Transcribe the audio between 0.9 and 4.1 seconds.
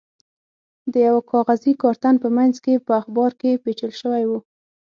د یوه کاغذي کارتن په منځ کې په اخبار کې پېچل